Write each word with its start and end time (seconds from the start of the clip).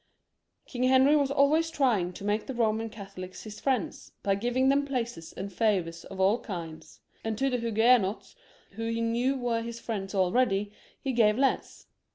King 0.65 0.81
Henry 0.85 1.15
was 1.15 1.29
always 1.29 1.69
trying 1.69 2.11
to 2.13 2.23
make 2.23 2.47
the 2.47 2.53
Soman 2.55 2.89
CathoUcs 2.89 3.43
his 3.43 3.63
Mends, 3.63 4.11
by 4.23 4.33
giving 4.33 4.69
them 4.69 4.83
places 4.83 5.31
and 5.31 5.53
favours 5.53 6.05
of 6.05 6.19
all 6.19 6.39
kinds; 6.39 7.01
and 7.23 7.37
to 7.37 7.51
the 7.51 7.59
Huguenots, 7.59 8.35
who 8.71 8.89
he 8.89 8.99
knew 8.99 9.37
were 9.37 9.61
his 9.61 9.87
Mends 9.87 10.15
already, 10.15 10.71
he 10.99 11.11
gave 11.13 11.37
less. 11.37 11.85